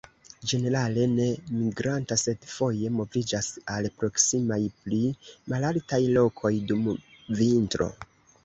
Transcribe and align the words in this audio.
Ĝenerale 0.51 1.01
ne 1.09 1.25
migranta, 1.57 2.17
sed 2.21 2.47
foje 2.53 2.89
moviĝas 3.01 3.51
al 3.75 3.89
proksimaj 4.01 4.59
pli 4.81 5.03
malaltaj 5.55 6.03
lokoj 6.19 6.53
dum 6.73 6.89
vintro. 7.43 7.93